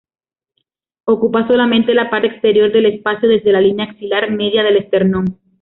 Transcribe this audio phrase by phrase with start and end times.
[1.03, 5.37] Ocupa solamente la parte anterior del espacio desde la línea axilar media del esternón.